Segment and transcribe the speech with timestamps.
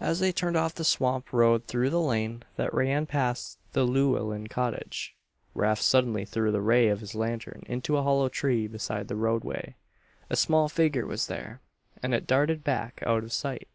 [0.00, 4.46] As they turned off the swamp road through the lane that ran past the Llewellen
[4.46, 5.14] cottage,
[5.54, 9.76] Rafe suddenly threw the ray of his lantern into a hollow tree beside the roadway.
[10.30, 11.60] A small figure was there,
[12.02, 13.68] and it darted back out of sight.